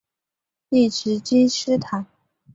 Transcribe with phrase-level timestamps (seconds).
[0.69, 2.07] 列兹金斯坦。